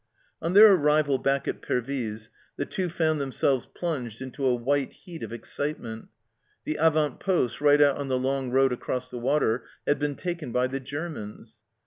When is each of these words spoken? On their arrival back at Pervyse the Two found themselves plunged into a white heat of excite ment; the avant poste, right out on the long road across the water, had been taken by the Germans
On 0.41 0.53
their 0.53 0.73
arrival 0.73 1.19
back 1.19 1.47
at 1.47 1.61
Pervyse 1.61 2.31
the 2.57 2.65
Two 2.65 2.89
found 2.89 3.21
themselves 3.21 3.67
plunged 3.67 4.19
into 4.19 4.43
a 4.43 4.55
white 4.55 4.93
heat 4.93 5.21
of 5.21 5.31
excite 5.31 5.79
ment; 5.79 6.07
the 6.65 6.77
avant 6.77 7.19
poste, 7.19 7.61
right 7.61 7.79
out 7.79 7.97
on 7.97 8.07
the 8.07 8.17
long 8.17 8.49
road 8.49 8.73
across 8.73 9.11
the 9.11 9.19
water, 9.19 9.63
had 9.85 9.99
been 9.99 10.15
taken 10.15 10.51
by 10.51 10.65
the 10.65 10.79
Germans 10.79 11.59